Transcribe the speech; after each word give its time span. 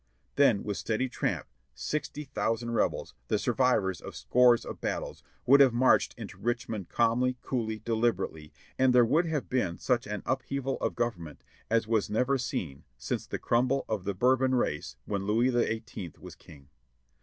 Then 0.35 0.63
with 0.63 0.77
steady 0.77 1.07
tramp, 1.07 1.45
sixty 1.75 2.23
thousand 2.23 2.71
Rebels, 2.71 3.13
the 3.27 3.37
sur 3.37 3.53
vivors 3.53 4.01
of 4.01 4.15
scores 4.15 4.65
of 4.65 4.81
battles, 4.81 5.21
would 5.45 5.59
have 5.59 5.73
marched 5.73 6.15
into 6.17 6.39
Richmond 6.39 6.89
calmly, 6.89 7.37
coolly, 7.43 7.77
deliberately, 7.85 8.51
and 8.79 8.95
there 8.95 9.05
would 9.05 9.27
have 9.27 9.47
been 9.47 9.77
such 9.77 10.07
an 10.07 10.23
upheaval 10.25 10.77
of 10.77 10.95
Government 10.95 11.43
as 11.69 11.87
was 11.87 12.09
never 12.09 12.39
seen 12.39 12.83
since 12.97 13.27
the 13.27 13.37
crumble 13.37 13.85
of 13.87 14.03
the 14.05 14.15
Bourbon 14.15 14.55
race 14.55 14.95
when 15.05 15.25
Louis 15.25 15.51
the 15.51 15.71
Eighteenth 15.71 16.17
was 16.17 16.33
King. 16.33 16.69